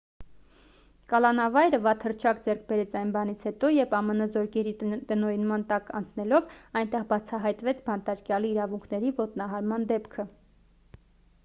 [1.11, 4.73] կալանավայրը վատ հռչակ ձեռք բերեց այն բանից հետո երբ ամն զորքերի
[5.13, 10.31] տնօրինման տակ անցնելով այնտեղ բացահայտվեց բանտարկյալի իրավունքների ոտնահարման դեպքը